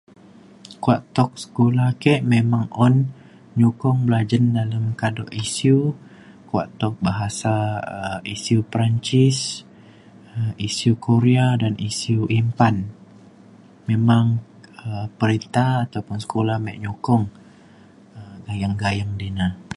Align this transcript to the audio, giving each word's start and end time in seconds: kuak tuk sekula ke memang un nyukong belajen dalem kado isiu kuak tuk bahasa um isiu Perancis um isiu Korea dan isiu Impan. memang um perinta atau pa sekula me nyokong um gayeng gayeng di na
kuak 0.83 1.01
tuk 1.15 1.31
sekula 1.41 1.87
ke 2.03 2.13
memang 2.33 2.65
un 2.85 2.95
nyukong 3.59 3.99
belajen 4.07 4.43
dalem 4.57 4.85
kado 5.01 5.25
isiu 5.43 5.79
kuak 6.49 6.67
tuk 6.79 6.93
bahasa 7.05 7.55
um 7.97 8.19
isiu 8.33 8.59
Perancis 8.71 9.37
um 10.33 10.51
isiu 10.67 10.93
Korea 11.07 11.45
dan 11.61 11.73
isiu 11.89 12.21
Impan. 12.41 12.75
memang 13.89 14.25
um 14.85 15.05
perinta 15.19 15.67
atau 15.85 16.01
pa 16.07 16.15
sekula 16.23 16.55
me 16.65 16.71
nyokong 16.83 17.25
um 18.19 18.35
gayeng 18.47 18.75
gayeng 18.83 19.11
di 19.21 19.27
na 19.39 19.47